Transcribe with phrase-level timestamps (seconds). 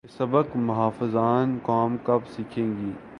[0.03, 2.91] یہ سبق محافظان قوم کب سیکھیں گے؟